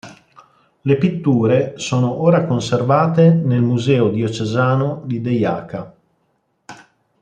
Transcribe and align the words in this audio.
Le 0.81 0.97
pitture 0.97 1.73
sono 1.77 2.23
ora 2.23 2.47
conservate 2.47 3.29
nel 3.33 3.61
Museo 3.61 4.09
Diocesano 4.09 5.03
de 5.05 5.19
Jaca. 5.37 5.95